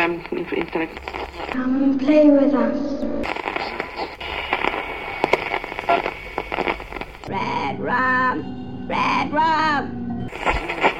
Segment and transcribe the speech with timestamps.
[0.00, 1.00] em, intelekt.
[1.50, 2.78] Come and play with us.
[7.28, 10.90] Red rum, red rum.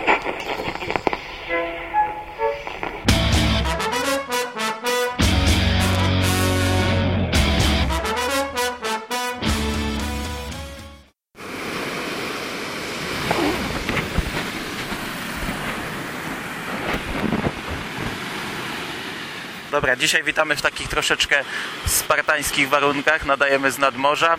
[19.75, 21.45] Dobra, dzisiaj witamy w takich troszeczkę
[21.87, 24.39] spartańskich warunkach, nadajemy z nadmorza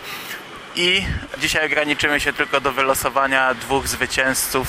[0.75, 1.05] i
[1.37, 4.67] dzisiaj ograniczymy się tylko do wylosowania dwóch zwycięzców.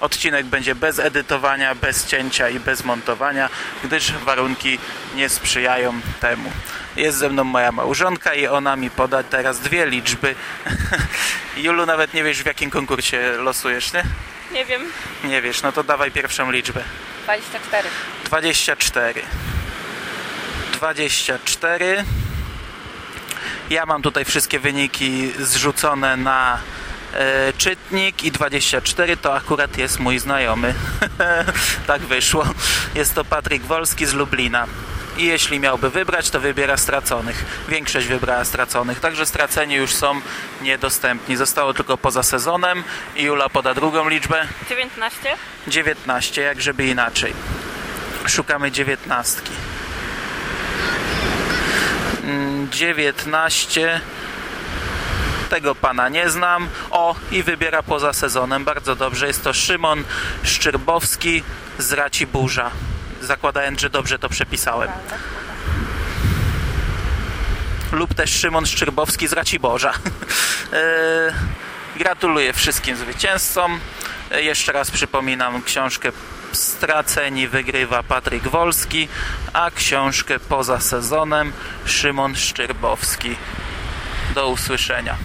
[0.00, 3.48] Odcinek będzie bez edytowania, bez cięcia i bez montowania,
[3.84, 4.78] gdyż warunki
[5.14, 6.52] nie sprzyjają temu.
[6.96, 10.34] Jest ze mną moja małżonka i ona mi poda teraz dwie liczby.
[11.56, 14.04] Julu, nawet nie wiesz w jakim konkursie losujesz, nie?
[14.52, 14.82] Nie wiem.
[15.24, 16.82] Nie wiesz, no to dawaj pierwszą liczbę.
[17.24, 17.88] 24.
[18.24, 19.22] 24.
[20.76, 22.04] 24.
[23.70, 26.58] Ja mam tutaj wszystkie wyniki zrzucone na
[27.14, 30.74] e, czytnik i 24 to akurat jest mój znajomy.
[31.86, 32.46] tak wyszło.
[32.94, 34.66] Jest to Patryk Wolski z Lublina.
[35.18, 37.44] I jeśli miałby wybrać, to wybiera straconych.
[37.68, 40.20] Większość wybrała straconych, także straceni już są
[40.62, 41.36] niedostępni.
[41.36, 42.84] Zostało tylko poza sezonem
[43.16, 44.48] i Jula poda drugą liczbę.
[44.68, 45.36] 19.
[45.68, 47.32] 19, jak żeby inaczej.
[48.26, 49.52] Szukamy dziewiętnastki.
[52.26, 54.00] Mm, 19.
[55.50, 56.68] Tego pana nie znam.
[56.90, 58.64] O, i wybiera poza sezonem.
[58.64, 59.26] Bardzo dobrze.
[59.26, 60.04] Jest to Szymon
[60.42, 61.42] Szczyrbowski
[61.78, 62.70] z Raciburza.
[63.22, 64.90] Zakładając, że dobrze to przepisałem.
[67.92, 69.92] Lub też Szymon Szczyrbowski z Raciborza.
[70.72, 71.32] E,
[71.96, 73.80] Gratuluję wszystkim zwycięzcom.
[74.30, 76.12] E, Jeszcze raz przypominam, książkę
[76.56, 79.08] Straceni wygrywa Patryk Wolski,
[79.52, 81.52] a książkę poza sezonem
[81.84, 83.36] Szymon Szczyrbowski.
[84.34, 85.16] Do usłyszenia.